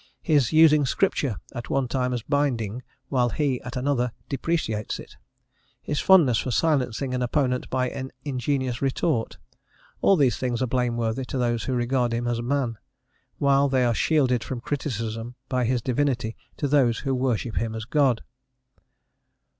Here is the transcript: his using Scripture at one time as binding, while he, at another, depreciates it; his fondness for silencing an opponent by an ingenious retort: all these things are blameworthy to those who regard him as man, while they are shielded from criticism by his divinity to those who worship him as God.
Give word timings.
his 0.23 0.51
using 0.51 0.83
Scripture 0.83 1.35
at 1.53 1.69
one 1.69 1.87
time 1.87 2.11
as 2.11 2.23
binding, 2.23 2.81
while 3.09 3.29
he, 3.29 3.61
at 3.61 3.75
another, 3.77 4.11
depreciates 4.29 4.97
it; 4.97 5.15
his 5.79 5.99
fondness 5.99 6.39
for 6.39 6.49
silencing 6.49 7.13
an 7.13 7.21
opponent 7.21 7.69
by 7.69 7.87
an 7.87 8.11
ingenious 8.25 8.81
retort: 8.81 9.37
all 10.01 10.15
these 10.15 10.37
things 10.37 10.59
are 10.59 10.65
blameworthy 10.65 11.23
to 11.23 11.37
those 11.37 11.65
who 11.65 11.73
regard 11.75 12.15
him 12.15 12.25
as 12.25 12.41
man, 12.41 12.79
while 13.37 13.69
they 13.69 13.85
are 13.85 13.93
shielded 13.93 14.43
from 14.43 14.59
criticism 14.59 15.35
by 15.47 15.65
his 15.65 15.83
divinity 15.83 16.35
to 16.57 16.67
those 16.67 16.97
who 17.05 17.13
worship 17.13 17.57
him 17.57 17.75
as 17.75 17.85
God. 17.85 18.23